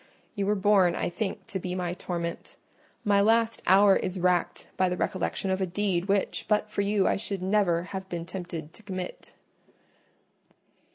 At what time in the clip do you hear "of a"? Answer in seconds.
5.51-5.67